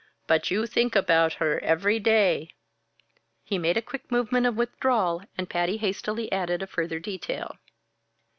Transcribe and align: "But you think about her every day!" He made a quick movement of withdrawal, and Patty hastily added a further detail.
"But 0.25 0.49
you 0.49 0.65
think 0.65 0.95
about 0.95 1.33
her 1.33 1.59
every 1.59 1.99
day!" 1.99 2.49
He 3.43 3.59
made 3.59 3.77
a 3.77 3.83
quick 3.83 4.11
movement 4.11 4.47
of 4.47 4.55
withdrawal, 4.57 5.21
and 5.37 5.47
Patty 5.47 5.77
hastily 5.77 6.31
added 6.31 6.63
a 6.63 6.65
further 6.65 6.97
detail. 6.97 7.59